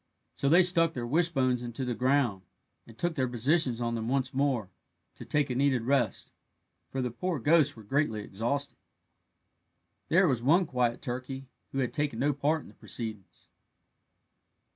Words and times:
So 0.33 0.49
they 0.49 0.63
stuck 0.63 0.93
their 0.95 1.05
wishbones 1.05 1.61
into 1.61 1.85
the 1.85 1.93
ground, 1.93 2.41
and 2.87 2.97
took 2.97 3.13
their 3.13 3.27
positions 3.27 3.79
on 3.79 3.93
them 3.93 4.07
once 4.07 4.33
more, 4.33 4.71
to 5.13 5.23
take 5.25 5.51
a 5.51 5.53
needed 5.55 5.83
rest, 5.83 6.33
for 6.89 7.03
the 7.03 7.11
poor 7.11 7.37
ghosts 7.37 7.75
were 7.75 7.83
greatly 7.83 8.21
exhausted. 8.23 8.77
There 10.09 10.27
was 10.27 10.41
one 10.41 10.65
quiet 10.65 11.03
turkey 11.03 11.45
who 11.71 11.77
had 11.77 11.93
taken 11.93 12.17
no 12.17 12.33
part 12.33 12.61
in 12.63 12.67
the 12.69 12.73
proceedings. 12.73 13.47